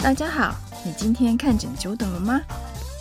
[0.00, 0.54] 大家好，
[0.84, 2.40] 你今天看诊久等了吗？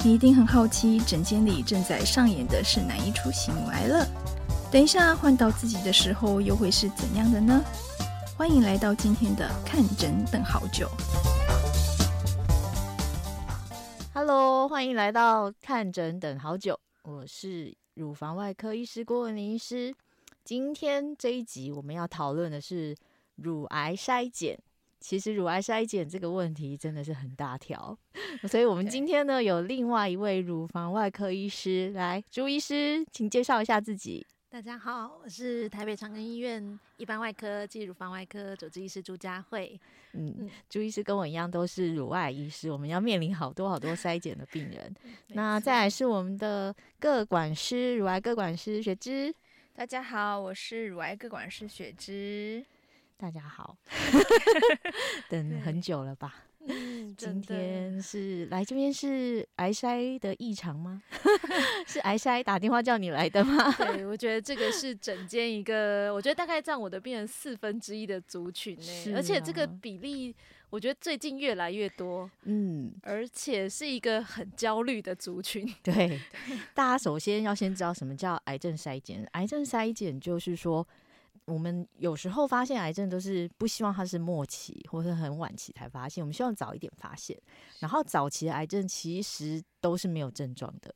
[0.04, 4.06] 你一定很好奇，诊间里正在上演的是哪一出喜怒哀乐？
[4.72, 7.64] 等一下换到自己的时候，又会是怎样的呢？
[8.38, 10.90] 欢迎来到今天的看诊等好久。
[14.14, 19.94] Hello，欢迎来到看诊等好久，我是乳房外科医师郭文玲医师。
[20.44, 22.96] 今天这一集我们要讨论的是
[23.36, 24.60] 乳癌筛检。
[25.08, 27.96] 其实乳癌筛检这个问题真的是很大条，
[28.50, 34.26] 所以我们今天呢有另外一位乳房外科医师来，朱医师，请介绍一下自己。
[34.50, 39.80] 大家好，我是台北长庚医院一般外科暨乳房外科主治医师朱佳慧。
[40.14, 44.92] 嗯，朱医师跟我一样都是乳外医师，我们要面临好多好多筛检的病人。
[45.36, 49.32] 那再来是我们的各管师，乳癌各管师雪芝。
[49.76, 52.66] 大家好，我是乳癌各管师雪芝。
[53.18, 53.78] 大家好，
[55.30, 56.44] 等很久了吧？
[56.68, 61.02] 嗯，今天是来这边是癌筛的异常吗？
[61.88, 63.72] 是癌筛打电话叫你来的吗？
[63.78, 70.36] 对，我觉得这个是整间一个，我觉得大概占我的病人四分之一的族群呢，啊、而且这个比例，
[70.70, 72.30] 我觉得最近越来越多。
[72.44, 75.66] 嗯，而且是一个很焦虑的族群。
[75.82, 76.20] 对，
[76.74, 80.86] 大家首先要先知道什么叫癌症筛检，癌症筛检就是说。
[81.46, 87.40] 我们有时候发现癌症都是不希望它是末期或是很晚期才发现，我们希望早一点发现。
[87.80, 90.94] 然后早期的癌症其实都是没有症状的。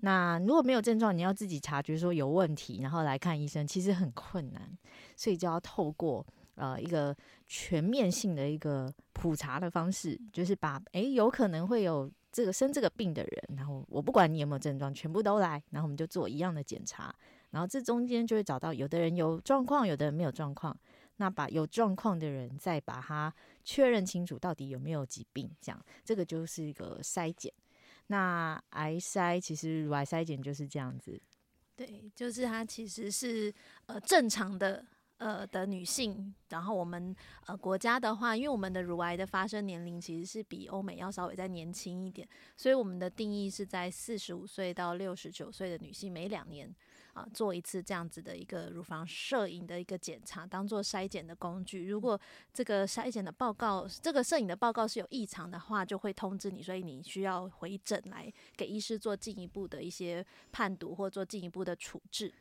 [0.00, 4.76] 那如果没有症状，你要自己察觉说有问题，然后来看医生，其实很困难。
[5.16, 7.14] 所以就要透过呃一个
[7.46, 17.14] 全面性的一个普查的方式，就是把诶有可能会有这个生这个病的人，然后我不管你有没有症状，全部都来，然后我们就做一样的检查。
[17.50, 20.76] 然后这中间就会找到有的人有状况，有的人没有状况。
[21.16, 23.30] 那把有状况的人再把它
[23.62, 27.52] 确认清楚到底有没有疾病，这样这个就是一个筛检。
[28.06, 31.20] 那癌筛其实乳癌筛检就是这样子，
[31.76, 33.52] 对，就是它其实是
[33.84, 34.82] 呃正常的
[35.18, 36.34] 呃的女性。
[36.48, 37.14] 然后我们
[37.46, 46.74] 呃国家的话，因为我们的乳癌的发生年龄其实是比欧美要稍微再年轻一点，所以我们的定义是在四十五岁到六十九岁的女性每两年。
[47.12, 51.88] 啊，做一次这样子的一个乳房摄影的一个检查，当做筛检的工具。
[51.88, 52.20] 如果
[52.52, 62.32] 这个筛检的报告，这个摄影的报告是有异常的话，就会通知你，所以你需要回诊来给医师做进一步的一些判读或做进一步的处置。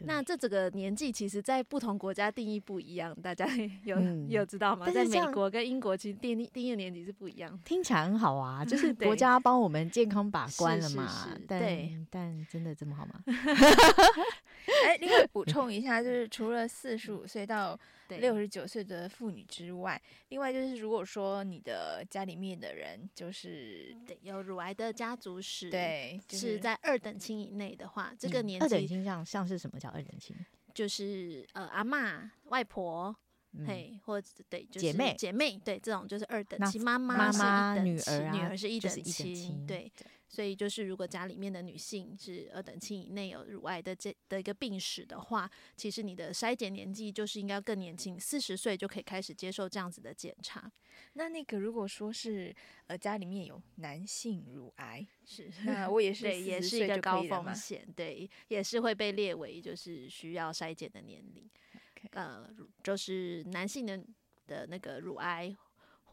[0.00, 3.46] 那这整个年纪其实，在不同国家定义不一样，大家
[3.84, 4.90] 有、嗯、有知道吗？
[4.90, 7.58] 在美国跟英国，其实定义定义年纪是不一样。
[7.64, 11.06] 听起来很好啊， 就是国家帮我们健康把关了嘛。
[11.06, 13.22] 是是是但对，但真的这么好吗？
[14.86, 17.78] 哎，另外补充一下，就是除了四十五岁到
[18.18, 29.88] 六十九岁的妇女之外，另外就是如果说你的家里面的人就是对有乳癌的家族史，对，就是在二等亲以内的话，这个年纪二等亲像像是什么叫？
[29.90, 30.34] 二等亲
[30.74, 33.14] 就是呃阿嬷、外婆，
[33.52, 36.82] 嗯、嘿，或者对，就是、姐妹姐妹，对，这种就是二等亲。
[36.82, 39.92] 妈妈妈、女儿、啊、女儿是一等亲，就是一等亲，对。
[40.34, 50.68] 所以就是，如果家里面的女性是二等亲以内有乳癌的这的一个病史的话，其实你的筛检年纪就是应该更年轻，四十岁就可以开始接受这样子的检查。
[51.12, 52.52] 那那个如果说是
[52.88, 61.48] 呃家里面有男性乳癌，是那我也是对，也是一个高风险，对，也是会被列为就是需要筛检的年龄。
[62.10, 62.44] 呃，
[62.82, 64.04] 就是男性的
[64.48, 65.56] 的那个乳癌。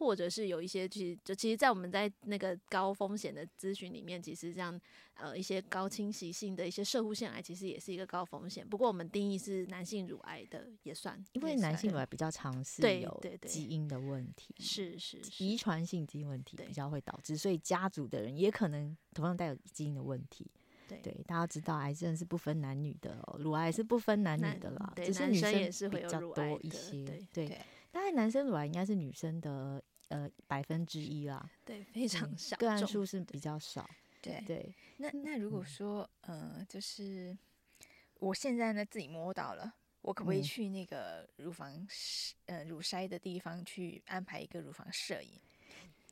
[0.02, 4.80] 或者是有一些，其实就其实，在我们在那个高风险的咨询里面，其实这样
[5.14, 8.66] 呃一些高侵袭性的一些射护腺癌，其实也是一个高风险。
[8.66, 20.50] 不过我们定义是男性乳癌的也算，因为男性乳癌比较常是有基因的问题，是是遗传性基因问题比较会导致，所以家族的人也可能同样带有基因的问题。
[20.88, 27.04] 对，对，大家知道癌症是不分男女的哦，乳癌是不分男女的啦，只是女生也是比较多一些。
[27.04, 27.48] 对，对，
[27.90, 29.82] 大概男生乳癌应该是女生的。
[30.12, 33.88] 呃，百分之一啦，对，非常少，个案数是比较少。
[34.20, 37.34] 对对，那那如果说，嗯、呃，就是
[38.20, 39.72] 我现在呢自己摸到了，
[40.02, 41.88] 我可不可以去那个乳房
[42.44, 45.40] 呃乳筛的地方去安排一个乳房摄影？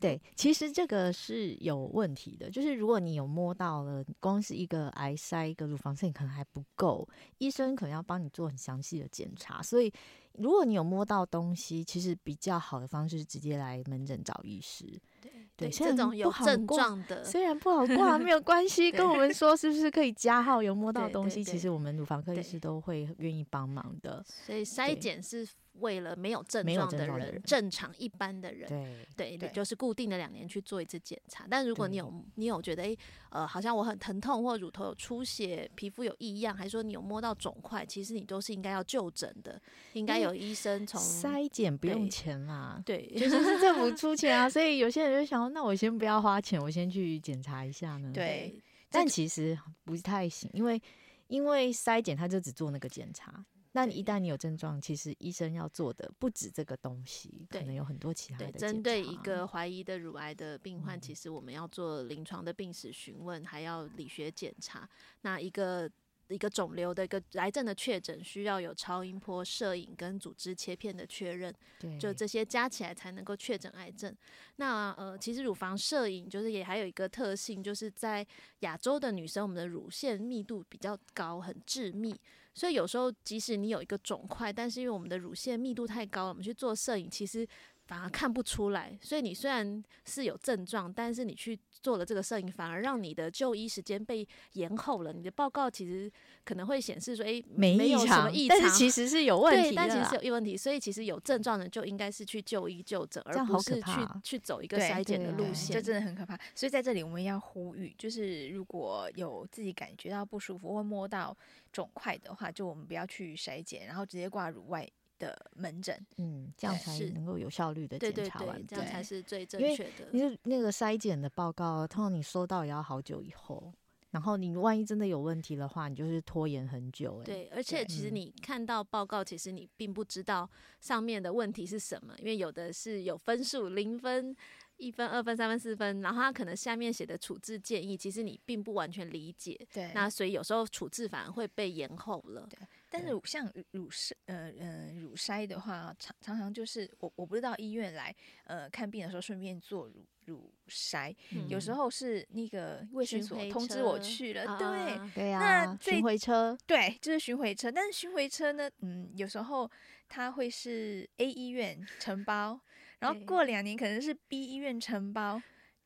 [0.00, 7.06] 对，其实这个是有问题的，就是如果你有摸到了，光是一个癌筛一个乳房腺可能还不够，
[7.38, 9.93] 医生可能要帮你做很详细的检查，所以。
[10.35, 14.87] 如果你有摸到东西，其实比较好的方式是直接来门诊找医师。
[15.20, 20.62] 对对，这种有症状的，虽然不好挂没有关系， 跟我们说是不是可以加号？
[20.62, 24.25] 有摸到东西，其实我们乳房科医师都会愿意帮忙的。
[24.47, 25.47] 所以筛检是
[25.80, 28.68] 为了没有症状的人、正常一般的人，
[29.16, 31.46] 对对，就是固定的两年去做一次检查。
[31.50, 32.98] 但如果你有你有觉得诶，
[33.30, 39.60] 呃，好像我很疼痛，或乳头有出血、皮肤有异样，还是说你有摸到肿块，其实你都是应该要就诊的，
[39.94, 48.10] 应该有医生从筛检不用钱啦，对，就是是政府出钱啊，所以有些人就想，那我先不要花钱，我先去检查一下呢。
[48.12, 48.58] 对，
[48.90, 50.80] 但其实不太行，因为
[51.28, 53.44] 因为筛检他就只做那个检查。
[53.72, 58.52] 那你一旦你有症状，其实医生要做的不止这个东西，可能有很多其他的。
[58.52, 64.88] 对，针对一个怀疑的乳癌的病患，嗯、其实我们要做临床的病史询问，还要理学检查。
[65.20, 65.90] 那一个
[66.34, 74.14] 一个肿瘤的一个癌症的确诊，需要有超音波摄影跟组织切片的确认，对，就这些加起来才能够确诊癌症。
[74.56, 78.26] 那呃，其实乳房摄影就是也还有一个特性，就是在
[78.60, 82.14] 亚洲的女生，我们的乳腺密度比较高，很致密。
[82.52, 87.46] 所以有时候，即使你有一个肿块，但是因为我们的乳腺密度太高，我们去做摄影，其实
[87.90, 88.96] 反而看不出来。
[89.02, 95.12] 所以你虽然是有症状，但是你去做了这个摄影，反而让你的就医时间被延后了。
[95.12, 96.08] 你的报告其实
[96.44, 99.69] 可能会显示说，诶、欸，没有什么异常，但是其实是有问题的。
[99.70, 100.56] 对，但其实是有问题。
[100.56, 103.90] 所以其实有症状的就应该是去就医就诊，而不是去
[104.22, 105.75] 去走一个筛检的路线。
[105.75, 106.38] 这真的很可怕。
[106.54, 111.37] 所以在这里我们要呼吁，就是如果有自己感觉到不舒服或摸到。
[111.72, 114.84] 肿块的话，就我们不要去筛检，然后直接挂乳外
[115.20, 120.08] 的门诊，嗯，这样才能够有效率的检查完，这样才是最正确的。
[120.12, 123.72] 因为那个筛检的报告，通常你收到也要好久以后，
[124.11, 127.25] 然后你万一真的有问题的话，你就是拖延很久，欸。
[127.25, 130.50] 对，而且其实你看到报告，其实你并不知道
[130.81, 134.34] 上面的问题是什么，因为有的是有分数，零分。
[134.81, 139.55] 一分、二分、三分、四分，然后他可能下面写的处置建议，其实你并不完全理解。
[139.70, 142.49] 对，那所以有时候处置反而会被延后了。
[142.49, 142.58] 对，
[142.90, 148.14] 但是像乳筛，呃呃，乳筛的话，常常常就是我我不知道医院来
[148.44, 159.70] 呃看病的时候顺便做乳乳筛，嗯、有时候是那个卫生所通知我去了，对、啊、对呀、啊，那巡回车，对，就是巡回车，但是巡回车呢，嗯，有时候
[160.08, 162.60] 它会是 A 医院承包。
[162.98, 165.40] 然后过两年可能是 B 医院承包，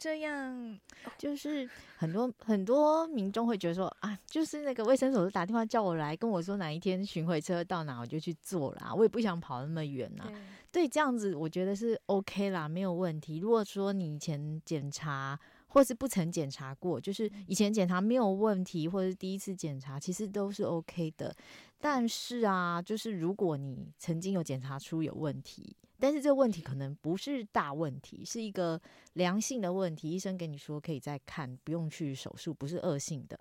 [0.05, 0.79] 这样
[1.17, 1.67] 就是
[1.97, 10.31] 很多很多民众会觉得说啊，就是那个卫生所打电话叫我来跟我说哪一天巡回车到哪我就去做啦，我也不想跑那么远呐。
[10.71, 13.39] 对，这样子我觉得是 OK 啦，没有问题。
[13.39, 21.35] 如果说你以前检查或是不曾检查过，就是以前检查没有问题，或者是第一次检查，其实都是 OK 的。
[21.81, 25.75] 但是啊，就是如果你曾经有检查出有问题。
[25.99, 28.81] 但是这个问题可能不是大问题，是一个
[29.15, 30.11] 良性的问题。
[30.11, 33.39] 医生跟你说可以再看，不用去手术，不是恶性的。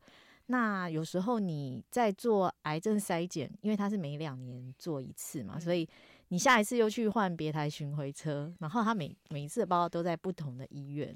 [0.47, 5.87] 那有时候你在做癌症筛检，因为它是每两年做一次嘛，所以
[6.33, 11.15] 你下一次又去换别台巡回车，然后他每每一次的报告都在不同的医院。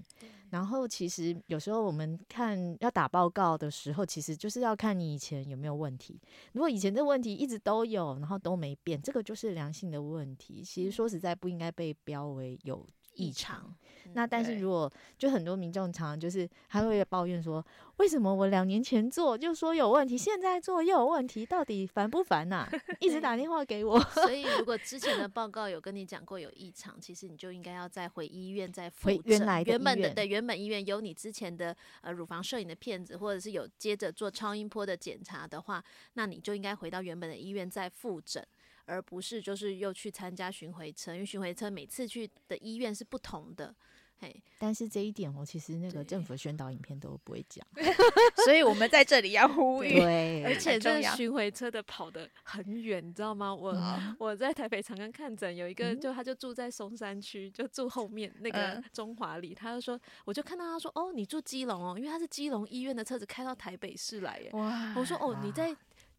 [0.51, 6.21] 然后其实有时候我们看要打报告的时候，其实就是要看你以前有没有问题。
[6.53, 10.63] 如果以前的问题一直都有，然后都没变，这个就是良性的问题。
[10.63, 12.85] 其实说实在不应该被标为有
[13.17, 13.75] 异常。
[14.13, 17.63] 那但是如果就很多民众常常就是还会抱怨说，
[17.97, 22.71] 为什么我两年前做就说有问题，现在做又有问题，到底烦不烦呐、啊？
[23.01, 23.99] 一直打电话给我。
[23.99, 29.21] 所以如 果之前的报告有跟你讲过有异常，其实你就应该要再回医院再复诊。
[29.25, 38.43] 原来原本的对原本医院有你之前的呃乳房摄影的片子，或者是有接着做超音波的检查的话，那你就应该回到原本的医院再复诊。
[38.87, 43.75] 而不是就是又去参加巡回车，因为巡回车每次去的医院是不同的，
[44.17, 44.41] 嘿。
[44.57, 47.63] 但是这一点哦，其实那个政府宣导影片都不会讲，
[48.43, 49.99] 所以我们在这里要呼吁。
[49.99, 53.53] 对，而且这巡回车的跑得很远，你知道吗？
[53.53, 64.49] 我、嗯、 我在台北长庚看诊，有一个就他就住在松山区，就住后面那个中华里，他就说，我就看到他说，哦，你住基隆哦，因为他是基隆医院的车子开到台北市来耶。
[64.53, 65.75] 哇，我说哦，你在。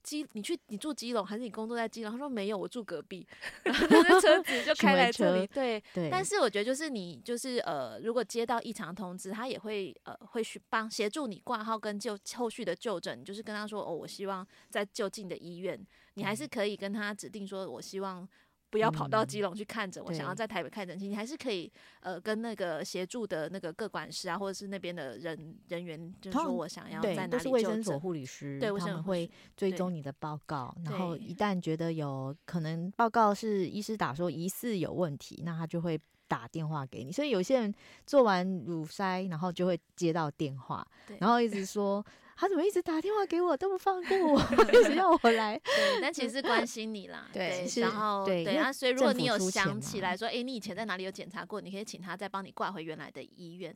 [0.08, 2.10] 基，你去你住基隆还是你工作在基隆？
[2.10, 3.26] 他说没有，我住隔壁。
[3.62, 6.08] 然后那车子就 开来这里，对对。
[6.10, 13.20] 但是我觉得就是你就是呃，如果接到异常通知，他也会呃会去帮协助你挂号跟就后续的就诊。
[13.20, 15.78] 你就是跟他说哦，我希望在就近的医院，
[16.14, 18.26] 你还是可以跟他指定说，我希望。
[18.70, 27.30] 不要跑到基隆去看诊，嗯、我想要在台北看诊，你还是可以呃跟那个协助的那个各管师啊，或者是那边的人人员，就是说我想要在哪里就诊。
[27.30, 37.10] 都是卫生所护理师，对，他们会追踪你的报告，然后一旦觉得有可能报告是医师打说疑似有问题，那他就会打电话给你。
[37.10, 37.74] 所以有些人
[38.06, 40.86] 做完乳筛，然后就会接到电话，
[41.18, 42.04] 然后一直说。
[42.40, 44.40] 他怎么一直打电话给我都不放过我，
[44.72, 45.58] 一直要我来。
[45.58, 47.28] 对，但其实是关心你啦。
[47.34, 53.74] 对，对然后对，对啊，所以如果你有想起来说，哎、欸，你以前在哪里有检查过，你可以请他再帮你挂回原来的医院。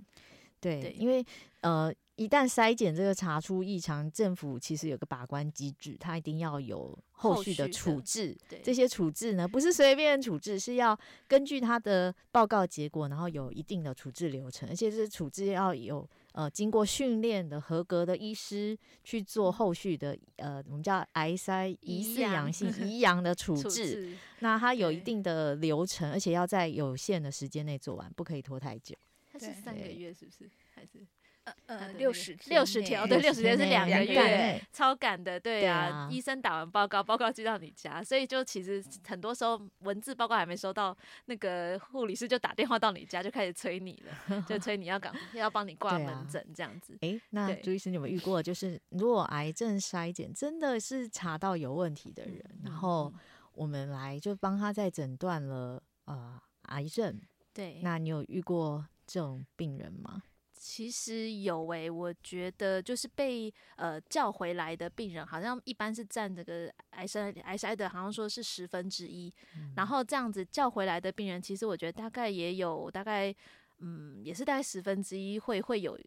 [0.60, 1.26] 对，对因为
[1.62, 8.38] 呃，一旦筛检这个查出异常，政府其实有个把关机制，它一定要有后续的处置。
[8.48, 24.16] 对，这些处置呢，不是随便处置，是要根据他的报告结果，然后有一定的处置流程，而且是处置要有呃经过训练的合格的医师去做后续的呃，我们叫癌筛疑似阳性疑阳的处置。
[24.40, 28.96] 那它有一定的流程，而且要在有限的时间内做完，不可以拖太久。
[29.30, 30.50] 它是三个月，是不是？
[30.74, 31.06] 还是
[31.44, 33.06] 呃呃六十六十条？
[33.06, 35.40] 对，六十天是两个月，超赶的。
[35.40, 46.96] 对啊，医生打完报告，报告寄到你家，所以就其实很多时候文字报告还没收到，那个护理师就打电话到你家，就开始催你了，就催你要赶要帮你 挂门诊这样子。
[47.00, 48.42] 哎、啊，那朱医生，你有没有遇过？
[48.42, 53.12] 就是如果癌症筛检真的是查到有问题的人，嗯、然后
[53.52, 57.20] 我们来就帮他再诊断了呃癌症，
[57.52, 60.22] 对，那你有遇过这种病人吗？
[60.64, 69.28] 其实有诶、欸，我觉得就是被呃叫回来的病人，好像一般是占这个癌筛癌筛的，好像说是十分之一。
[69.56, 73.34] 嗯、然后这样子叫回来的病人，其实我觉得大概也有大概
[73.80, 75.98] 嗯，也是大概十分之一会会有，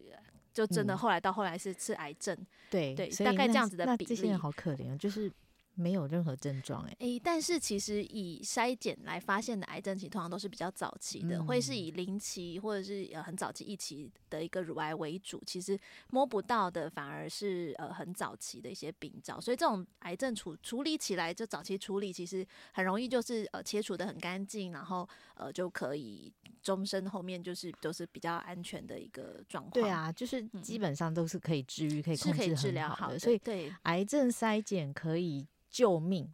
[0.54, 2.34] 就真的后来到后来是是癌症。
[2.34, 4.14] 嗯、对对，大概这样子的比例。
[4.14, 5.30] 这些人好可怜，就是。
[5.78, 15.42] 没有任何症状哎、欸，但是其实以筛检来发现的癌症期，通常都是比较早期的，嗯、会是以零期或者是呃很早期一期的一个乳癌为主。
[15.46, 15.78] 其实
[16.10, 29.72] 摸不到的反而是呃很早期的一些病灶，所以这种癌症处处理起来就早期处理，其实很容易就是呃切除的很干净，然后呃就可以终身后面就是都是比较安全的一个状况。
[29.72, 33.18] 对啊，就是基本上都是可以治愈、嗯、可以控制很好的，治疗好的。
[33.18, 35.46] 所以对癌症筛检可以。
[35.76, 36.26] 救命，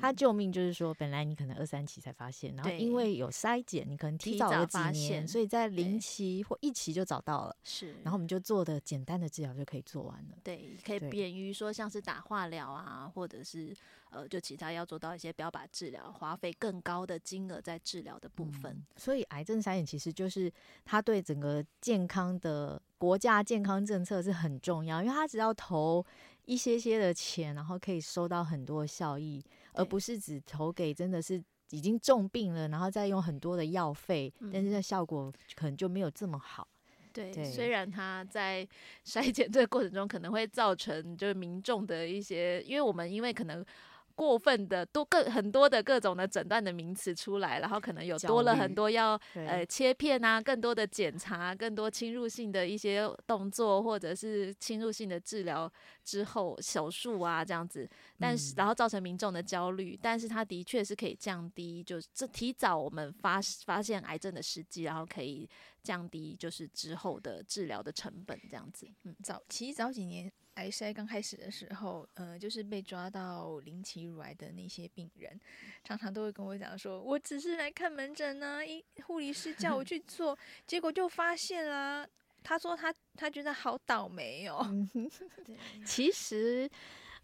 [0.00, 7.56] 他救命就是说，本来你可能二三期才发现，然后因为有筛检，你可能提早了几年，所以在零期或一期就找到了。
[7.64, 10.38] 是，然后我们就做的简单的治疗就可以做完了。
[10.44, 13.74] 对，可以免于说像是打化疗啊，或者是
[14.10, 18.72] 呃，就其他要做到一些标靶治疗，花费更高的金额在治疗的部分。
[18.72, 20.52] 嗯，所以癌症筛检其实就是
[20.84, 26.06] 它对整个健康的国家健康政策是很重要，因为它只要投。
[26.46, 36.66] 一些些的钱，然后可以收到很多效益，而不是只投给真的是已经重病了，然后再用很多的药费，嗯、但是这效果可能就没有这么好。
[37.12, 38.66] 对，对虽然他在
[39.04, 43.64] 筛检这个过程中可能会造成就是民众的一些，因为我们因为可能。
[44.16, 55.70] 过分的多各很多的各种的诊断的名词出来，然后可能有多了很多要呃切片啊，更多的检查，更多侵入性的一些动作，或者是侵入性的治疗
[56.02, 65.46] 之后手术啊这样子，但是然后造成民众的焦虑，嗯、但是它的确是可以降低，就是这提早我们发发现癌症的时机，然后可以
[65.82, 68.88] 降低就是之后的治疗的成本这样子。
[69.04, 70.32] 嗯，早其实早几年。
[70.56, 75.40] 癌筛刚开始的时候，呃，就是被抓到零期乳癌的那些病人，
[75.84, 80.36] 常常都会跟我讲说：“我只是来看门诊呢、啊，一护理师叫我 去做，
[80.66, 82.06] 结果就发现啦。”
[82.44, 84.64] 他说他他觉得好倒霉哦。
[85.84, 86.70] 其实。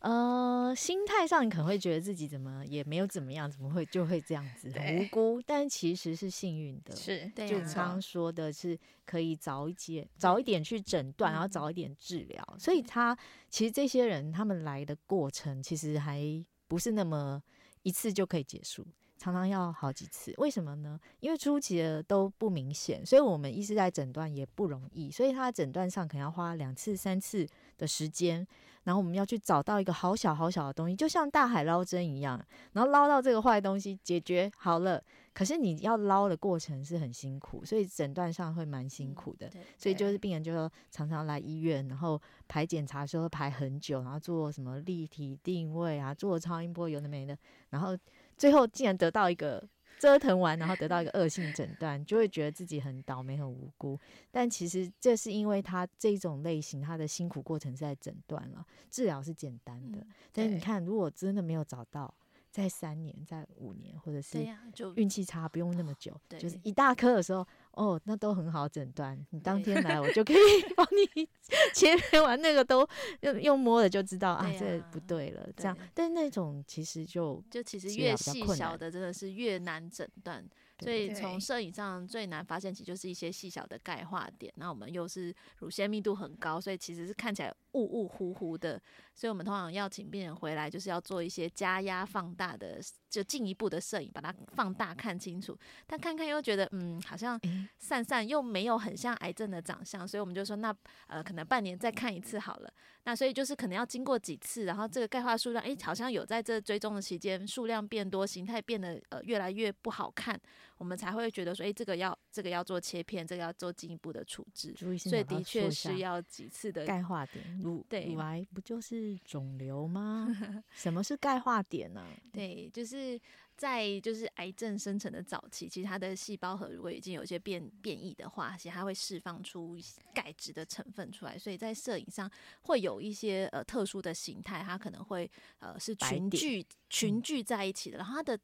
[0.02, 5.40] 呃，心态上你可能会觉得自己怎么也没有怎么样，怎么会就会这样子很无辜？
[5.46, 12.56] 但其实是幸运的，是就刚刚说的是可以早一点早一点去诊断，然后早一点治疗。
[12.58, 13.16] 所以他
[13.48, 16.20] 其实这些人他们来的过程其实还
[16.66, 17.40] 不是那么
[17.82, 18.84] 一次就可以结束，
[19.22, 20.34] 常常要好几次。
[20.38, 20.98] 为什么呢？
[21.20, 27.46] 因为初期的都不明显，所以我们医师在诊断也不容易，所以他诊断上可能要花两次三次
[27.78, 28.44] 的时间。
[28.82, 35.00] 然后我们要去找到一个好小好小的东西，就像大海捞针一样，然后捞到这个坏东西，解决好了。
[35.32, 39.46] 可是你要捞的过程是很辛苦，所以诊断上会蛮辛苦的。
[39.54, 47.38] 嗯、所以就是病人就说常常来医院，然后排检查的时候排很久，然后做什么立体定位啊，做超音波有的没的，
[47.70, 47.96] 然后
[48.36, 49.62] 最后竟然得到一个。
[50.02, 53.96] 折腾完，然后得到一个恶性诊断，就会觉得自己很倒霉、很无辜。
[54.32, 60.00] 但其实这是因为他这种类型，他的辛苦过程是在诊断了，治疗是简单的。
[60.00, 62.12] 嗯、但是你看，如果真的没有找到。
[62.52, 64.46] 在三年，在五年，或者是
[64.94, 69.18] 运气差，不用那么久，就，就是一大颗的时候，哦，那都很好诊断。
[69.30, 70.36] 你当天来，我 就可以
[70.76, 71.26] 帮你
[71.72, 72.86] 切片完，那个都
[73.22, 75.48] 用用摸了就知道啊，啊，这不对了。
[75.56, 80.46] 这样，但那种其实就就其实越细小的真的是越难诊断。
[80.80, 84.52] 所以从摄影上最难发现，其实就是一些细小的钙化点。
[84.56, 88.80] 那我们又是乳腺密度很高，所以其实是看起来雾雾糊糊的，
[89.14, 95.58] 所以我们通常要请病人回来，就是要做一些加压放大的，就进一步的摄影，把它放大看清楚。
[95.86, 97.40] 但看看又觉得，嗯，好像
[97.78, 100.74] 散散又没有很像癌症的长相，所以我们就说，那
[101.06, 102.72] 呃，可能半年再看一次好了。
[103.04, 110.38] 那所以就是可能要经过几次，然后这个钙化数量，诶，好像有在这追踪的期间数量变多，形态变得呃越来越不好看，
[110.82, 114.74] 我们才会觉得说，诶，这个要这个要做切片，这个要做进一步的处置。
[114.98, 117.60] 所以的确是要几次的钙化点。
[117.60, 120.26] 乳乳癌不就是肿瘤吗？
[120.74, 122.08] 什么是钙化点呢、啊？
[122.32, 123.20] 对，就是。
[123.56, 129.78] 在就是癌症生成的早期，其实它的细胞核如果已经有一些变变异的话，其实它会释放出
[130.12, 132.28] 钙质的成分出来，所以在摄影上
[132.62, 135.30] 会有一些呃特殊的形态，它可能会
[135.60, 138.38] 呃是群聚群聚在一起的，然后它的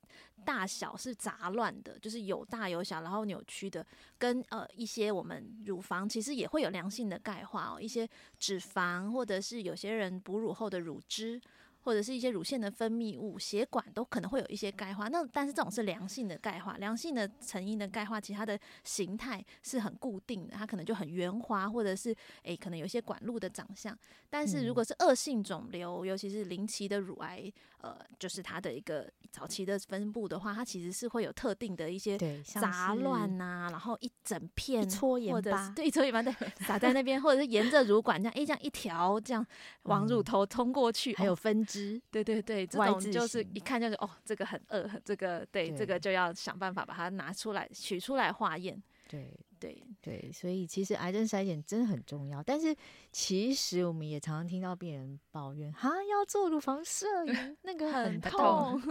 [0.45, 3.85] 大小是杂乱的，就是有大有小，然后扭曲的，
[4.19, 11.41] 跟呃一些我们乳房其实也会有良性的钙化哦，一些脂肪或者是有些人哺乳后的乳汁。
[11.89, 15.09] 或者是一些乳腺的分泌物、血管都可能会有一些钙化。
[15.09, 22.11] 那但是这种是良性的钙化，良性的成因的钙化，其实它的形态是很固定的，它可能就很圆滑，或者是
[22.43, 23.97] 诶、欸、可能有一些管路的长相。
[24.29, 39.47] 但是如果是恶性肿瘤，尤其是临期的乳癌，呃，就是它的一个早期的分布的话，它其实是会有特定的一些杂乱呐，然后一整片搓盐巴，对，一搓盐巴对，撒在那边，或者是沿着乳管这样，哎、欸，这样一条这样
[39.85, 41.78] 往乳头通过去，嗯、还有分支。
[42.11, 48.83] 对对对，这种就是一看就是哦，这个很饿，这个对，对，这个就要想办法把它拿出来取出来化验。
[49.09, 52.77] 对对对，所以其实癌症筛检真的很重要，但是
[53.11, 58.81] 其实我们也常常听到病人抱怨，哈，要做乳房摄影，那个很痛。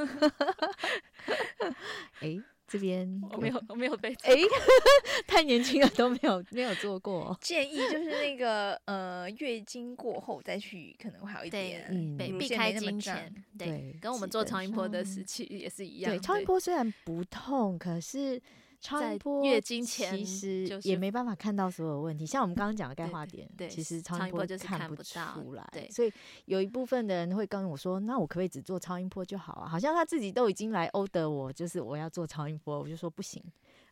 [2.22, 2.44] 哎。
[2.68, 4.36] 这边我没有，我没有被哎，
[5.26, 7.38] 太年轻了都没有没有做过。
[7.42, 16.12] 建议就是那个呃，月经过后再去可能会好一点，嗯，避开经前，对，跟我们做超音波的时期也是一样。
[16.12, 18.42] 对，超音波虽然不痛，可是。
[18.88, 25.68] 超音波月经前其实也没办法看到所有问题，像我们刚刚讲的钙化点，对，其实超音波就是看不出来。
[25.74, 26.12] 对，所以
[26.46, 33.44] 有一部分的人会跟我说：“那我可不可以只做超音波就好啊？”好像他自己都已经来 order 我，就是我要做超音波，我就说不行，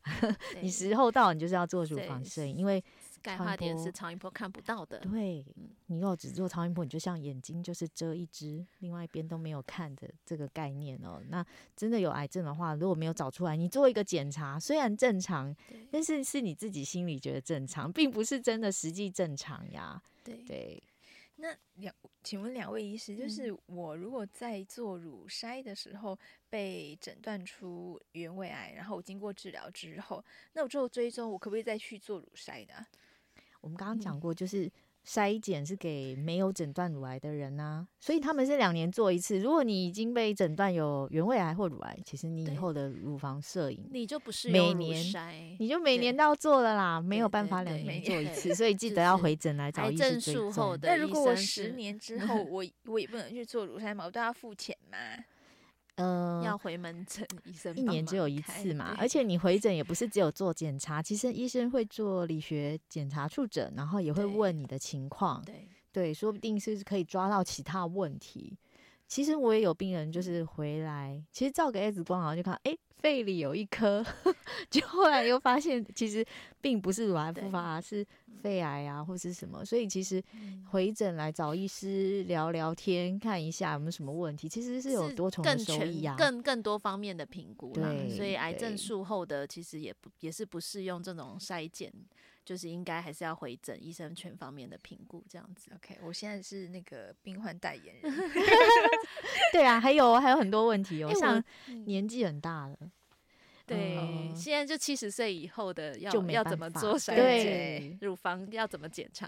[0.61, 2.83] 你时候到，你就是要做乳房摄影，因为。
[3.25, 4.99] 钙化点是超音波看不到的。
[4.99, 5.43] 对，
[5.87, 11.19] 你如果只做超音波，你就像眼睛就是遮一只，另外一边都没有看的这个概念哦。
[11.29, 11.43] 那
[11.75, 15.55] 真的有癌症的话，如果没有找出来，你做一个检查，虽然正常，
[15.91, 19.99] 但是是你自己心里觉得正常，并不是真的实际正常呀。
[20.23, 20.83] 对对。
[21.37, 26.17] 那两，请问两位医师，就是我如果在做乳筛的时候
[26.49, 32.73] 被诊断出原位癌，然后我经过治疗之后，那我之后追踪，我可不可以再去做乳筛的？
[33.65, 34.71] 我们刚刚讲过，就是
[35.03, 39.39] 筛检是给没有诊断乳癌的人啊，所以他们是两年做一次。
[39.39, 45.03] 如果你已经被诊断有原位癌或乳癌，其实你以后的乳房摄影你就不是每年，
[45.57, 50.77] 你就每年都要做了啦，没有办法两年做一次，所以 记得要回诊来找医生追踪。
[50.83, 54.97] 那如果我十年之 后我我也不能去做乳筛嘛，我都要付钱嘛？
[55.95, 68.57] 嗯，要回门诊，医生一年只有一次嘛，而且你回诊也不是只有做检查，其实医生会做理学检查触诊，然后也会问你的情况，对对，说不定是可以抓到其他问题。
[69.07, 72.79] 其实我也有病人就是回来，其实照个 X 光，然后就看，哎、欸。
[72.97, 74.03] 肺里有一颗，
[74.67, 76.25] 就后来又发现其实
[76.59, 78.03] 并不是乳癌复发，啊，是
[78.41, 79.63] 肺癌啊，或是什么。
[79.63, 80.23] 所以其实
[80.71, 87.93] 回诊来找医师聊聊天，看一下有没有什么问题，其实是有多重的收益啊，更更多方面的评估啦。
[88.09, 91.93] 所以癌症术后的其实也不也是不适用这种筛检，
[92.45, 95.71] 就是应该还是要回诊医生全方面的评估这样子。
[95.75, 98.13] OK，我现在是那个病患代言人。
[99.51, 101.43] 对啊，还有还有很多问题哦，像
[101.85, 102.77] 年纪很大了。
[103.65, 109.27] 对，嗯、现在就七十岁以后的要就要怎么做筛检，乳房要怎么检查？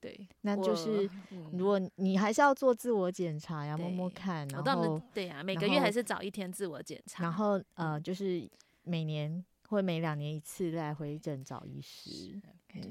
[0.00, 1.10] 对，那就是
[1.52, 8.48] 如果你还是要做自我检查呀，摸摸看，然后对呀，每个月还是早一天自我检查，然后呃，就是
[8.82, 12.40] 每年或每两年一次来回诊找医师。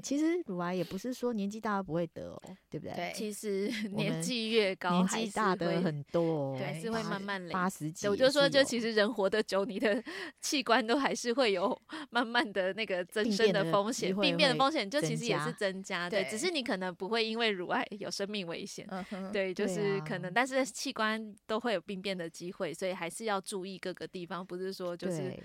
[0.02, 2.96] 其实乳癌也不是说年纪大了不会得哦，对不对？
[2.96, 7.52] 对，其实 年纪越高，年纪大的很多，对，是会慢慢累。
[7.52, 10.02] 八十几，我就说，就其实人活得久，你的
[10.40, 18.88] 器官都还是会有 慢慢的那个增生的风险，病变的风险就其实也是增加，对，只是你可能不会因为乳癌有生命危险，
[19.34, 25.38] 对，就是可能，但是器官都会有病变的机会，所以还是要注意各个地方，不是说就是。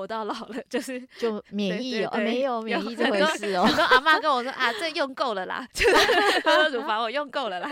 [0.00, 3.64] 活到老了， 就是就免疫哦，对对对没有免疫这回事哦。
[3.64, 7.70] 很多阿妈跟我说 啊，这用够了啦， 就是乳房我用够了啦。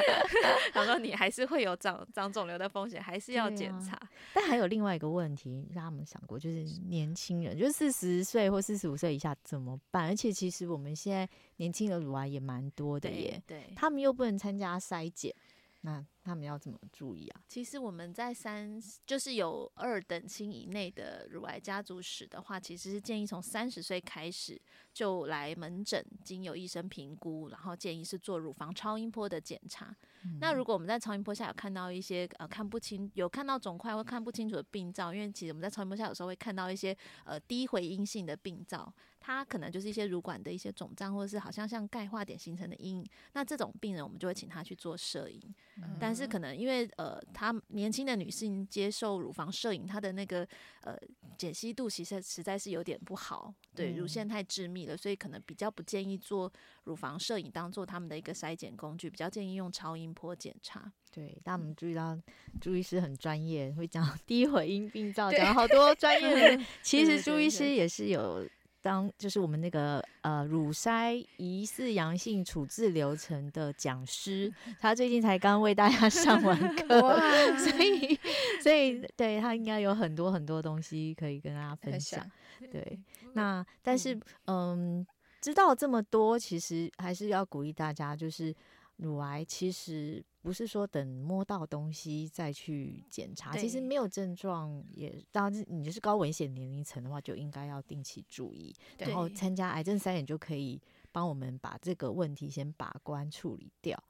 [0.72, 3.96] 他说你还是会有长长肿瘤的风险，还是要检查。
[3.96, 10.06] 啊、但还有另外一个问题，让他们想过，就是年轻人，就是四十岁或四十五岁以下怎么办？
[10.06, 15.34] 而且其实我们现在年轻的乳癌也蛮多的耶，对，对他们又不能参加筛检。
[15.82, 17.40] 那他们要怎么注意啊？
[17.46, 24.60] 其实我们在三，就是有二等亲以内的乳癌家族史的话，其实是建议从三十岁开始
[24.92, 29.96] 就来门诊，经由医生评估，然后建议是做乳房超音波的检查。
[30.24, 38.92] 嗯、那如果我们在超音波下有看到一些呃看不清，有看到肿块或看不清楚的病灶，因为其实我们在超音波下有时候会看到一些呃低回音性的病灶。
[39.28, 43.06] 它可能就是一些乳管的一些肿胀，或者是好像像钙化点形成的阴影。
[43.34, 45.54] 那这种病人，我们就会请他去做摄影。
[45.76, 50.48] 嗯、但是可能因为呃，他年轻的女性接受乳房摄影，她的那个
[50.80, 50.96] 呃
[51.36, 56.50] 解析度其实实在是有点不好，对，乳腺太致密了，所以可能比较不建议做
[56.84, 60.90] 乳房摄影当做他们的一个筛检工具，比较建议用超音波检查。
[61.12, 62.18] 对，但我们注意到
[62.62, 66.58] 朱医师很专业，会讲 低回音病灶，讲好多专业。
[66.82, 68.48] 其实朱医师也是有。
[68.80, 77.18] 当就是我们那个呃乳筛疑似阳性处置流程的讲师， 他最近才刚为大家上完课，
[77.58, 78.18] 所以
[78.62, 82.24] 所以对他应该有很多很多东西可以跟大家分享。
[82.70, 82.98] 对，
[83.34, 85.06] 那但是嗯，
[85.40, 88.54] 知道这么多，其实还是要鼓励大家，就是。
[88.98, 100.80] 乳癌其实不是说等摸到东西再去检查，其实没有症状也，当然你就是高危险年龄层的话，就应该要定期注意，然后参加癌症筛检就可以
[101.10, 104.00] 帮我们把这个问题先把关处理掉。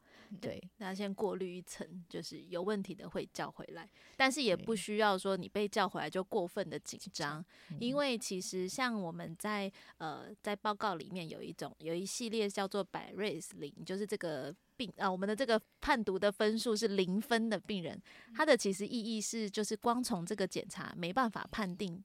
[0.41, 7.45] 对，那先过滤一层，就是有问题的会叫回来，但是也不需要说你被叫回来就过分的紧张，
[7.81, 18.01] 因为其实像我们在呃在报告里面有一种有一系列叫做百瑞斯零，就是这个病啊，我们的这个判读的分数是零分的病人，
[18.35, 22.05] 它的其实意义是就是光从这个检查没办法判定。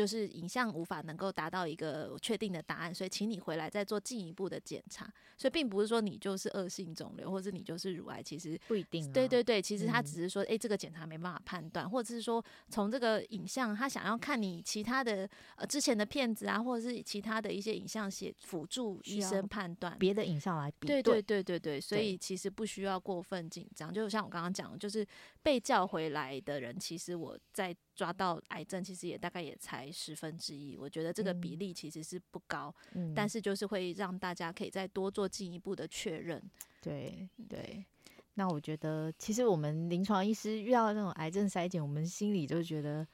[0.00, 5.12] 就是影像无法能够达到一个确定的答案，所以请你回来再做进一步的检查。
[5.36, 9.12] 所以并不是说你就是恶性肿瘤，或者你就是乳癌，其实不一定。
[9.12, 21.02] 对对对，其实他只是说，诶、嗯欸，这个检查没办法判断，或者是说从这个影像，他想要看你其他的呃之前的片子啊，或者是其他的一些影像写辅助医生判断别的影像来比对。
[21.02, 23.92] 对对对对对，所以其实不需要过分紧张。
[23.92, 25.06] 就像我刚刚讲的，就是
[25.42, 27.76] 被叫回来的人，其实我在。
[28.00, 36.42] 抓到癌症其实也大概也才十分之一，我觉得这个比例其实是不高，嗯、但是就是会让大家可以再多做进一步的确认。
[36.80, 37.84] 对对，
[38.32, 43.06] 那我觉得其实我们临床医师遇到那种癌症筛检，我们心里就觉得，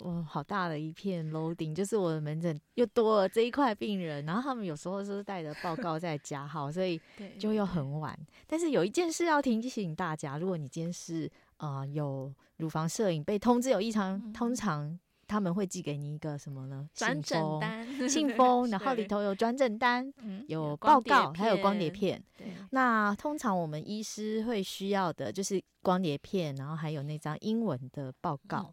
[0.00, 7.00] 哇，好大的一片 loading，就是我的门诊又多了这一块病人，然后他们有时候是带着报告在加号，所以
[7.40, 8.14] 就又很晚。
[8.46, 12.34] 但是有一件事要提醒大家，如果你今天是呃有。
[12.60, 16.86] 乳房摄影被通知有异常，嗯、通常他们会寄给你一个什么呢？
[16.92, 20.12] 转诊单，信 封，然后里头有转诊单，
[20.46, 22.22] 有报告，还有光碟片。
[22.72, 28.70] 那通常我们医师会需要的就是光碟片，然后还有那张英文的报告。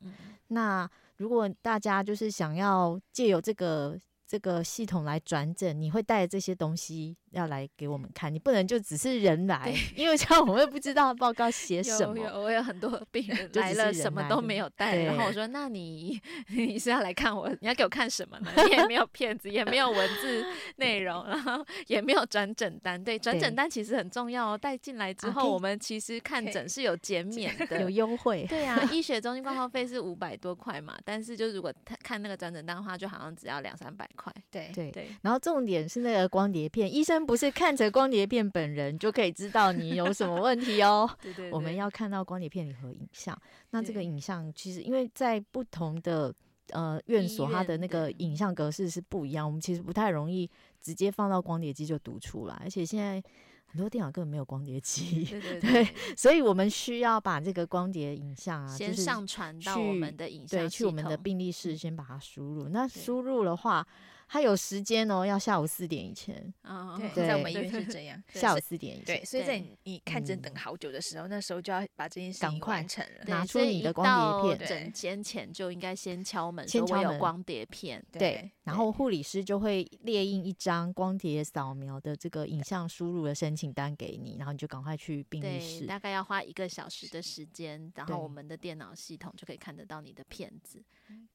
[0.49, 3.97] 那如果大家就是想要借由这个
[4.27, 12.17] 这个系统来转诊，你会带这些东西要来给我们看，你不能就只是人来， 因为这样我们也不知道报告写什么。
[12.17, 17.49] 有有，我有很多病 人来了，什么都没有带，然后我说： “那你你是要来看我？
[17.61, 18.51] 你要给我看什么呢？
[18.65, 23.01] 你也没有片子，也没有文字内容，然后也没有转诊单。
[23.01, 24.57] 对，转诊单其实很重要哦。
[24.57, 28.45] 带进来之后，我们其实看诊是有减免的，有优惠。
[28.49, 34.33] 对啊，医学中心挂号费是五百多块嘛，但是就如果他看那个转诊单的话，就好像只要两三百块。
[34.51, 35.07] 对对对。
[35.21, 37.25] 然后重点是那个光碟片，医生。
[37.27, 41.09] 不是看着光碟片本人就可以知道你有什么问题哦。
[41.21, 43.37] 对对对，我们要看到光碟片里和影像。
[43.71, 46.33] 那这个影像其实因为在不同的
[46.71, 50.49] 呃院所，它的那个影像格式是不一样，我们其实不太容易
[50.81, 52.57] 直接放到光碟机就读出来。
[52.63, 53.21] 而且现在
[53.67, 62.69] 很多电脑根本没有光碟机，对对 对，对，所以我们需要把这个光碟影像啊，先上传到我们的影像，对，去我们的病历室先把它输入。
[62.69, 63.85] 那输入的话。
[64.29, 66.53] 它有时间哦，要下午四点以前。
[66.63, 69.05] 哦，对，在我们医院是这样，下午四点以前。
[69.05, 74.67] 对，所以在你看诊等好久的时候，那时候就要把这件事情完成了，拿出你的光碟片。
[74.67, 78.05] 诊间前就应该先敲门，先敲门，光碟片。
[78.11, 85.87] 对，然后护理师就会列印一张光碟扫描的这个影像输入的申请单给你，然后你就赶快去病历室。
[85.87, 90.79] 大概要花一个小时的时间，然后我们的电脑系统就可以看得到你的片子。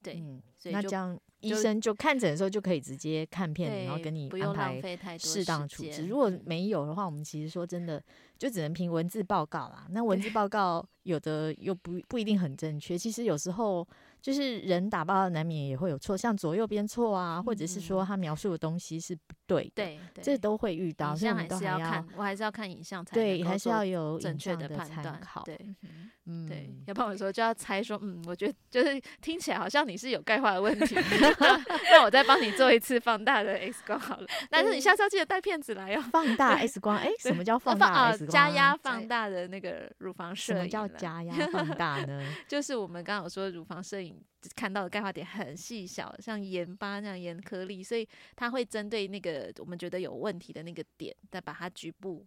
[0.01, 0.23] 对，
[0.57, 1.19] 所以那这样。
[1.41, 6.07] 医生就看诊的时候就可以直接看片子，然后跟你安排适当处置。
[6.07, 8.01] 如果没有的话，我们其实说真的，
[8.39, 9.89] 就只能凭文字报告啦。
[9.91, 13.85] 那 文字报告有的又不不一定很正确，其实有时候。
[14.23, 21.11] 就是人打包难免也会有错，像左右边错啊，或者是说他描述的东西是不对的，对，这都会遇到。
[21.11, 25.21] 影像还是要看，我还是要看影像才对，还是要有准确的判断。
[25.45, 26.11] 对，嗯，
[26.49, 30.95] 对，要不然我说就要猜说，嗯，我觉得就是听起来好像你是有钙化的问题，
[31.91, 34.27] 那我再帮你做一次放大的 X 光好了。
[34.49, 36.05] 但是你下次要记得带片子来哦。
[36.13, 38.31] 放大 X 光， 哎，什么叫放大 X 光？
[38.31, 40.59] 加压放大的那个乳房摄影。
[40.59, 42.23] 什么叫加压放大呢？
[42.47, 44.21] 就是我们刚刚有说乳房摄影。
[44.57, 48.05] 看到的钙化点很细小，像盐巴那样盐颗粒，所以
[48.35, 52.27] 它会针对那个我们觉得有问题的那个点，再把它局部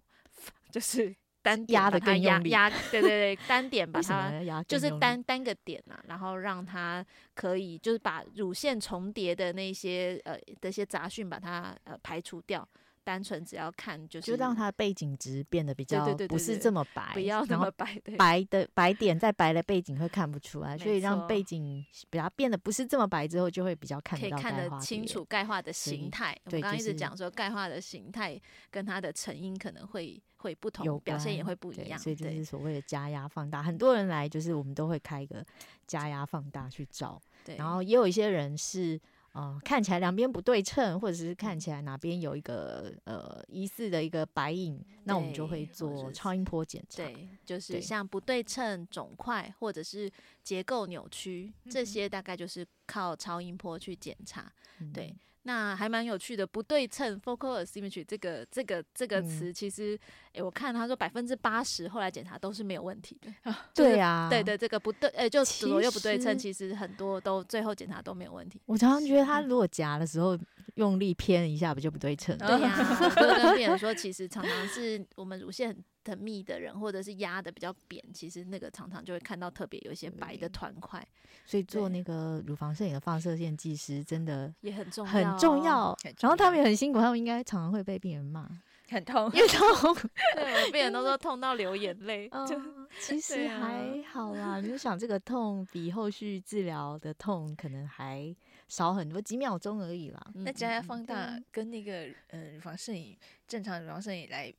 [0.71, 1.13] 就是
[1.45, 7.05] 单压的更用力，压对对对，单点 把它就是单单个点啊，然后让它
[7.35, 12.67] 可以就是把乳腺重叠的那些呃这些杂讯把它呃排除掉。
[13.05, 26.35] 单纯只要看就是，就让它的背景值变得比较不是这么白，不要那么白，白的白点在白的背景会看不出来， 所以让背景比较变得不是这么白之后，就会比较看可以看得清楚钙化的形态。
[26.45, 28.41] 我刚刚一直讲说钙化的形态
[28.71, 33.61] 跟它的成因可能会会不同，表现也会不一样，所以这是所谓的加压放大。
[33.61, 35.45] 很多人来就是我们都会开一个
[35.85, 37.21] 加压放大去照，
[37.55, 38.99] 然后也有一些人是。
[39.35, 47.03] 哦，看起来两边不对称，或者是看起来哪边有一个呃疑似的一个白影，那我们就会做超音波检查。
[47.03, 50.09] 对，就是像不对称、肿块或者是
[50.45, 54.49] 结构扭曲，这些大概就是靠超音波去检查。
[54.79, 55.13] 嗯、对。
[55.47, 59.95] 那还蛮有趣的，不对称 （focal asymmetry） 这个这个这个词，其实，
[60.33, 63.53] 哎、我看他说百分之八十后来检查都是没有问题的。
[63.71, 68.59] 对啊，对的，这个不对，哎、欸，就左右不对称，其实很多都最后检查都没有问题。
[68.65, 70.35] 我常常觉得他如果夹的时候
[70.75, 72.37] 用力偏一下，不就不对称？
[72.37, 75.83] 对呀、 啊，我跟病人说，其实常常是我们乳腺很。
[76.07, 81.03] 很密的人，或者是压的比较扁，其实那个常常就会看到特别有一些白的团块。
[81.47, 85.97] 所以做那个乳房摄影的放射线技师真的也很重要，很重要。
[86.19, 88.47] 然后他们也很辛苦，他们应该常常会被病人骂，
[88.87, 89.95] 很痛，因为痛。
[90.37, 92.29] 对，病人都说痛到流眼泪。
[92.47, 92.55] 就
[93.01, 98.31] 其实还好啦，你就想这个痛比后续治疗的痛可能还
[98.67, 100.27] 少很多，几秒钟而已啦。
[100.33, 104.53] 那加压放大跟那个嗯乳房摄影正常乳房摄影来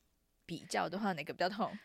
[0.45, 1.77] 比较的话，哪个比较痛？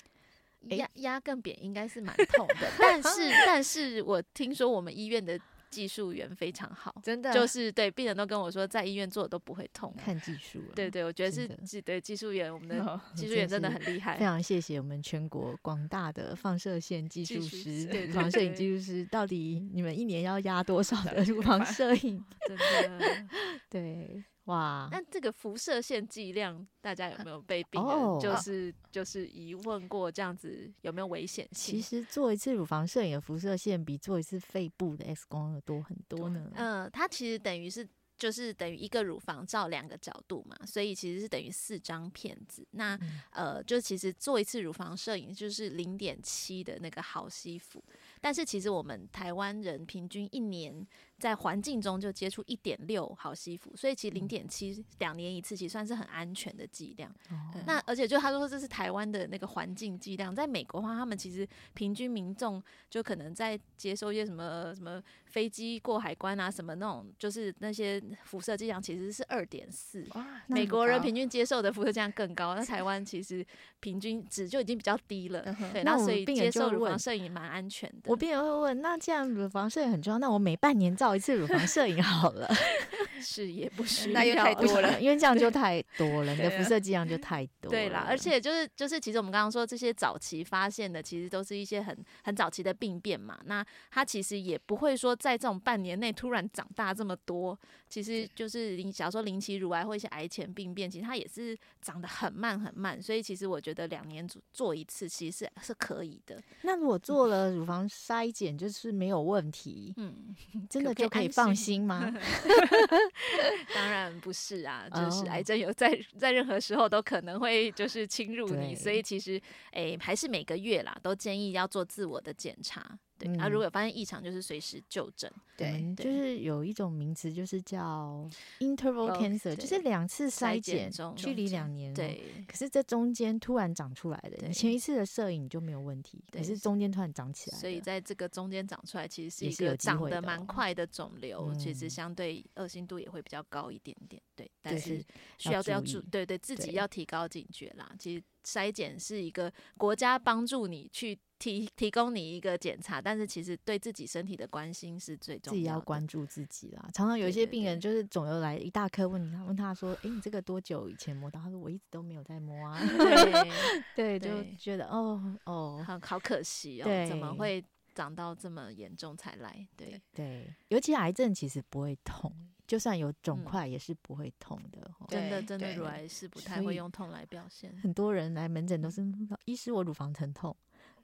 [0.69, 5.39] 压压更扁应该是蛮痛的，但是 但是我听说我们医院的
[5.71, 9.91] 技术员非常好，真的就是对病人都跟我说，在医院做的都不会痛。
[9.97, 14.17] 看技术，对对，我觉得是技对技术员，我们的 技术员真的很厉害。
[14.19, 22.23] 非常谢谢我们全国广大的放射线技术师、乳房摄影技术师，到底你们一年要压多少的乳房摄影？
[22.45, 23.25] 真的，
[23.71, 24.23] 对。
[24.51, 24.89] 哇！
[24.91, 30.11] 那这个辐射线剂量，大家有没有被病人就是就是疑问过？
[30.11, 31.75] 这样子有没有危险性？
[31.75, 36.51] 其实做一次乳房摄影的辐射线，比做一次肺部的 X 光要多很多呢。
[36.55, 37.87] 嗯，它其实等于是
[38.17, 42.67] 就是等于一个乳房照两个角度嘛，所以其实是等于四张片子。
[42.71, 42.99] 那
[43.31, 47.81] 呃，就其实做一次乳房摄影就是零点七的那个毫西弗，
[48.19, 50.85] 但是其实我们台湾人平均一年。
[51.21, 57.13] 在环境中就接触一点六毫西弗，所以其实零点七两年一次，其实算是很安全的剂量。
[57.29, 70.03] 嗯、那而且就他说这是台湾的那个环境剂量，在美国的话，他们其实平均民众就可能在接收一些什么什么飞机过海关啊，什么那种就是那些辐射剂量其实是二点四。
[70.47, 73.45] 美国人平均接受的辐射剂量更高，那台湾其实
[73.79, 75.41] 平均值就已经比较低了。
[75.45, 78.09] 嗯、对，那所以接受乳房摄影蛮安全的。
[78.09, 82.47] 我病人会问，那既然乳房摄影很重要，那我每半年照一次乳房摄影好了，
[83.21, 87.69] 是也不需要，那又太多了， 因为这样就太多了，你的辐射剂量就太多。
[87.69, 93.39] 对啦，而且就是就是，其实我们刚刚说这些早期发现的，其实都是一些很很早期的病变嘛。
[93.45, 97.57] 那它其实也不会说在这种半年内突然长大这么多，
[97.89, 103.01] 其实就是你假如说零期乳癌或一些癌前病变，其实它也是长得很慢很慢。
[103.01, 106.41] 所以其实我觉得两年做做一次，其实是是可以的。
[106.63, 110.35] 那如果做了乳房筛检，就是没有问题，嗯。
[110.69, 112.13] 真的就可以放心吗？
[113.75, 122.97] 当然不是啊， 就是癌症有在在任何时候都可能会就是侵入你，所以其实诶、欸、还是每个月啦，都建议要做自我的检查。
[123.21, 125.31] 对，嗯啊，如果有发现异常，就是随时就诊。
[125.57, 128.27] 对，就是有一种名词，就是叫
[128.59, 131.93] interval cancer，就是两次筛检，距离两年。
[131.93, 144.19] 对，可是这中间突然长出来的，你前一次的摄影就没有问题，可是中间突然长起来，所以在这个中间长出来，其实是一个长得蛮快的肿瘤，其实相对恶性度也会比较高一点点。
[144.35, 145.05] 对，但是
[145.37, 147.91] 需要要注，对对，自己要提高警觉啦。
[147.99, 151.17] 其实筛检是一个国家帮助你去。
[151.41, 155.57] 提提供你一个检查，但是其实对自己身体的关心是最重要的。
[155.57, 156.87] 自己要关注自己啦。
[156.93, 162.79] 常常有一些病人就是肿瘤来一大颗，问他问他说：“哎、欸，你这个多久以前摸到？”他说：“我一直都没有在摸啊。
[162.95, 163.49] 对
[163.97, 169.67] ”对，就觉得哦哦，好好可惜哦，怎么会长到这么严重才来？
[169.75, 172.31] 对对，尤其癌症其实不会痛，
[172.67, 174.91] 就算有肿块也是不会痛的。
[175.01, 177.75] 嗯、真的真的，乳癌是不太会用痛来表现。
[177.81, 179.05] 很多人来门诊都是
[179.45, 180.55] 医师，我乳房疼痛。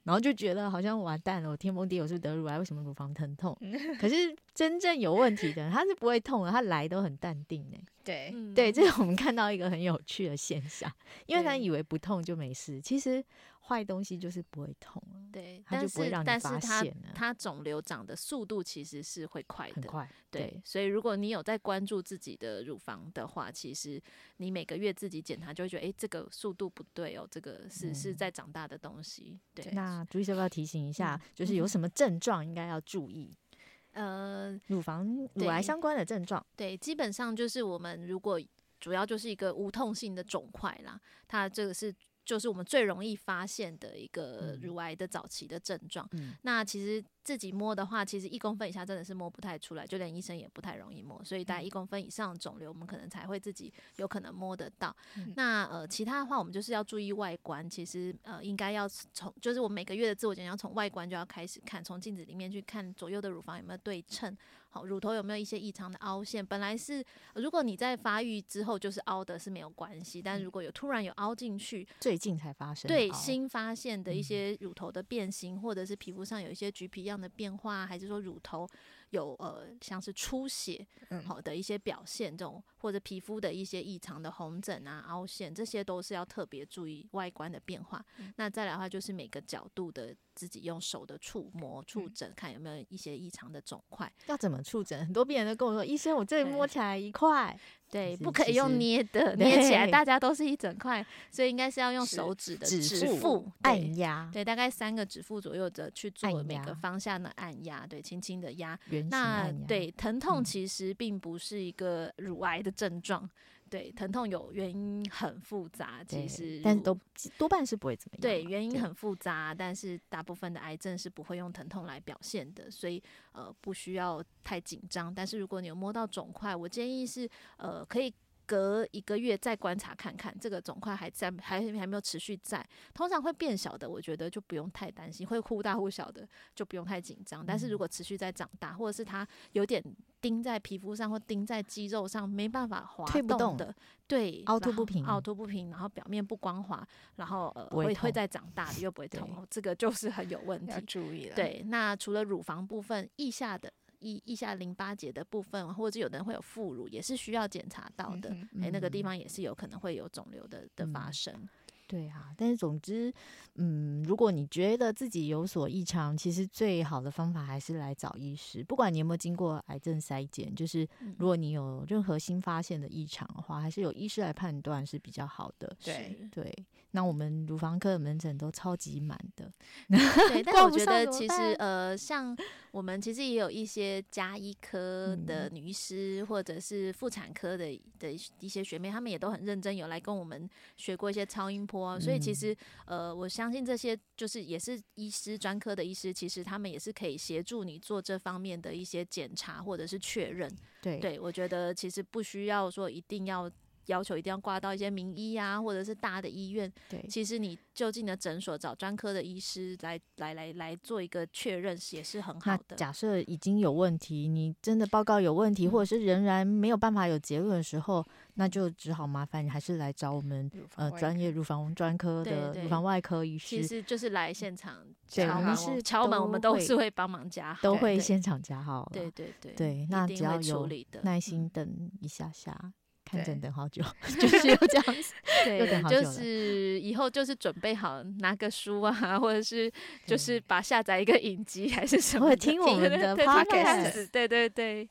[0.04, 2.58] 然后就觉得好像完蛋了，我天崩地裂，我是得乳癌？
[2.58, 3.54] 为什么乳房疼痛？
[4.00, 7.76] 可是真正有问题的，他是不会痛的，他来都很淡定呢。
[8.02, 10.90] 对，对，这是我们看到一个很有趣的现象，
[11.26, 13.22] 因为他以为不痛就没事，其实。
[13.68, 16.60] 坏东西就是不会痛，对，它就不会让你发现了。
[16.60, 20.10] 但是它肿瘤长的速度其实是会快的，很快。
[20.30, 24.02] 对，对，所以如果你有在关注自己的乳房的话，其实
[24.38, 29.38] 你每个月自己检查就会觉得，哎、欸，这个速度不对哦，这个是、嗯、是在长大的东西。
[29.52, 33.30] 对，那朱医生要不要提醒一下，嗯、就是有什么症状应该要注意？
[33.92, 38.40] 呃，乳房乳癌相关的症状，对，基本上就是我们如果
[38.80, 41.94] 主要就是一个无痛性的肿块啦，它这个是。
[42.28, 46.06] 就是我们最容易发现的一个乳癌的早期的症状。
[46.12, 47.02] 嗯，那其实。
[47.28, 51.22] 自己摸的话，其实一公分以下真的是摸不太出来，就连医生也不太容易摸。
[51.22, 54.96] 所以大概一公分以上的肿瘤，我们可能才会自己有可能摸得到。
[55.18, 57.68] 嗯、那呃，其他的话，我们就是要注意外观。
[57.68, 64.34] 其实呃，应该要从就是我每个月的自我检查，从外观就要开始看，从镜子里面去看左右的乳房有没有对称，
[64.70, 66.44] 好，乳头有没有一些异常的凹陷。
[66.44, 78.68] 本来是如果你在发育之后就是凹的是没有关系，但如果有突然有凹进去，最近才发生，对新发现的一些乳头的变形，嗯、或者是皮肤上有一些橘皮样的变化，还是说乳头
[79.10, 80.86] 有呃像是出血
[81.24, 88.04] 好的一些表现，这种或者皮肤的一些异常的红疹啊、凹陷，这些都是要特别注意外观的变化。
[88.18, 94.12] 嗯、那再来的话，就是每个角度的自己用手的触摸、触诊，看有没有一些异常的肿块。
[94.26, 95.00] 要怎么触诊？
[95.06, 97.58] 很多病人都跟我说：“医生，我这里摸起来一块。”
[97.90, 108.78] 对，不可以用捏的， 捏起来大家都是一整块，所以应该是要用手指的指腹按压，对，大概三个指腹左右的去做每个方向的按压，对，轻轻的压。
[109.10, 113.28] 那对，疼痛其实并不是一个乳癌的症状。
[113.68, 116.98] 对，疼痛有原因很复杂，其实但是都
[117.36, 118.20] 多半是不会怎么样。
[118.20, 123.02] 对，原因很复杂，但是大部分的癌症是不会用疼痛来表现的，所以
[123.32, 125.14] 呃不需要太紧张。
[125.14, 128.12] 但是如果你有摸到肿块，我建议是呃可以。
[128.48, 137.44] 隔一个月再观察看看，这个肿块还在，还还没有持续在，通常会变小的，我觉得就不用太担心；会忽大忽小的，就不用太紧张。
[137.44, 139.84] 但是如果持续在长大，或者是它有点
[140.22, 143.74] 钉在皮肤上或钉在肌肉上，没办法滑动的，
[144.06, 146.82] 对，凹凸不平，凹凸不平，然后表面不光滑，
[147.16, 151.36] 然后呃会会再长大的又不会痛，对这个就是很有问题，要注意了。
[151.36, 153.70] 对，那除了乳房部分，腋下的。
[154.00, 158.30] 腋腋下淋巴结的部分，或者有的人会有副乳，也是需要检查到的。
[158.30, 161.34] 诶、嗯嗯欸，那个地方也是有可能会有肿瘤的的发生。
[161.34, 161.48] 嗯
[161.90, 163.10] 对啊，但是总之，
[163.54, 168.62] 嗯，如果你觉得自己有所异常，其实最好的方法还是来找医师。
[168.62, 175.74] 不管你有没有经过癌症筛检，就是如果你有任何新发现的异常的话，还是有医师来判断是比较好的。
[175.82, 176.54] 对对，
[176.90, 179.50] 那我们乳房科的门诊都超级满的。
[179.88, 182.36] 对，但我觉得其实呃，像
[182.78, 191.98] 我们其实也有一些家医科的女医师，或者是妇产科的的一些学妹，她们也都很认真，有来跟我们学过一些超音波。
[191.98, 200.48] 所以其实，呃，我相信这些就是也是医师专科的医师，其实他们也是可以协助你做这方面的一些检查或者是确认。
[200.80, 203.50] 对，对我觉得其实不需要说一定要。
[203.88, 206.72] 要求一定要挂到一些名医啊，或者是大的医院。
[206.88, 212.76] 对，其实你就近的诊所找专科的医师来来来来做一个确认，也是很好的。
[212.76, 223.48] 假设已经有问题，你真的报告有问题，嗯、或者是仍然没有办法有结论的时候，那就只好麻烦你还是来找我们呃专业乳房专科的乳房外科医师。
[223.48, 228.88] 其实就是来现场敲门，我们是敲门，我们都是会帮忙加号，都会现场加号。
[228.92, 230.68] 对对对对，那只要有
[231.02, 232.72] 耐心等一下下。
[233.08, 233.82] 看诊等好久，
[234.20, 239.70] 就是有这样子，对，就是以后就是准备好拿个书啊，或者是
[240.06, 244.88] 就是把下载一个影集还是什么， 听我们的 podcast，对对对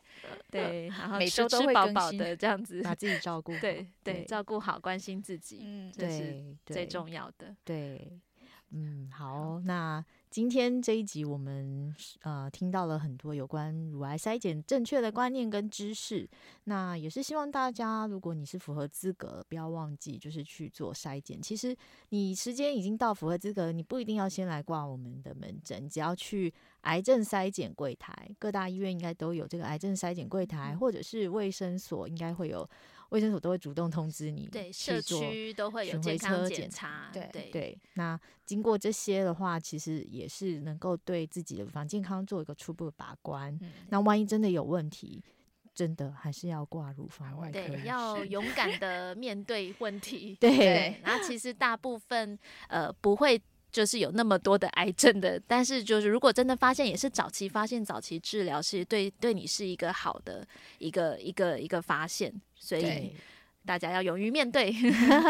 [0.50, 8.20] 对，然后每周都会饱饱的这样子，把自己照顾，对对，照顾好，关心自己，嗯，这是最重要的，对，
[8.72, 10.04] 嗯，好，那。
[10.30, 16.30] 今天这一集，我们呃听到了很多有关乳癌筛检正确的观念跟知识。
[16.66, 21.42] 那也是希望大家，如果你是符合资格，不要忘记就是去做筛检。
[21.42, 21.76] 其实
[22.10, 32.70] 你时间已经到符合资格，你不一定要先来挂我们的门诊，只要去癌症筛检柜台，各大医院应该都有这个癌症筛检柜台，或者是卫生所应该会有。
[33.10, 37.80] 卫生所都会主动通知你，对，社区都会有健康检查，对对对。
[37.94, 43.58] 那经过这些的话，其实也是能够对自己的乳房健康做一个初步的把关。
[43.62, 45.24] 嗯、那万一真的有问题，
[45.74, 47.54] 真的还是要挂乳房外科。
[47.54, 50.38] 对，要勇敢 的面对问题。
[50.40, 52.38] 对，对， 然后其实大部分
[52.68, 53.42] 呃不会。
[53.78, 60.44] 就是有那么多的癌症的，但是就是如果真的发现，也是早期发现、早期治疗，是对对你是一个好的
[60.80, 63.14] 一个一个一个发现，所以
[63.68, 64.74] 大家要勇于面对。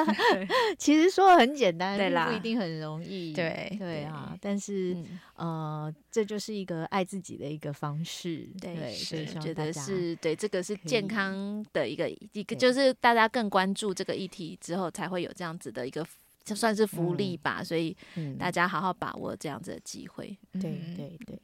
[0.80, 3.34] 其实说的很简单，对啦，不一定很容易。
[3.34, 8.48] 对对啊，但是、嗯、呃，这就是一个爱自己的一个方式。
[8.62, 16.08] 对，对是觉得是对这个是健康的一个一个，就是大家更关注这个议题之后，才会有这样子的一个。
[16.48, 17.96] 就算是福利吧，嗯、所以
[18.40, 20.38] 大家好好把握这样子的机会。
[20.54, 21.38] 嗯、对对对，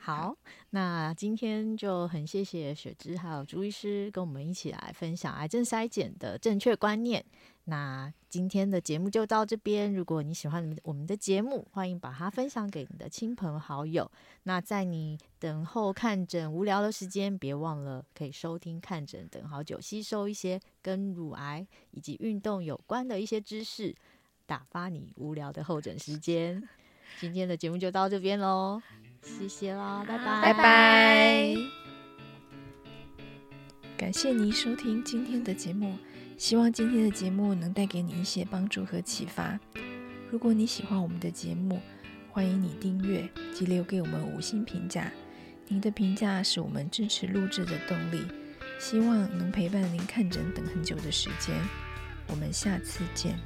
[0.00, 0.34] 好，
[0.70, 7.22] 那今天就很谢谢雪芝还有朱医师跟我们一起来分享癌症筛检的正确观念。
[7.64, 14.10] 那今天的节目就到这边，如果你喜欢我们的节目，欢迎把它分享给你的亲朋好友。
[14.44, 23.94] 那在你等候看诊无聊的时间，别忘了可以收听看诊等好久，吸收一些跟乳癌以及运动有关的一些知识。
[24.48, 26.66] 打发你无聊的候诊时间，
[27.20, 28.80] 今天的节目就到这边喽，
[29.20, 31.56] 谢谢啦，拜拜拜拜，
[33.98, 35.98] 感谢您收听今天的节目，
[36.38, 39.60] 希望今天的节目能带给你一些帮助和启发。
[40.30, 41.78] 如果你喜欢我们的节目，
[42.30, 45.12] 欢迎你订阅及留给我们五星评价，
[45.66, 48.26] 您的评价是我们支持录制的动力，
[48.80, 51.54] 希望能陪伴您看诊等很久的时间。
[52.28, 53.38] 我们下次见。